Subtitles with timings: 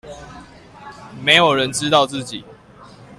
[1.21, 2.43] 沒有人知道自己